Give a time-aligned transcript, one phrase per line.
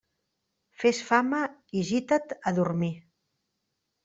[0.83, 1.41] Fes fama
[1.81, 2.91] i gita't a dormir.